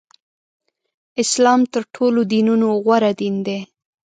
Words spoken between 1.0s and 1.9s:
اسلام تر